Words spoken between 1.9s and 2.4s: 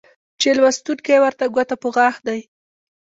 غاښ دى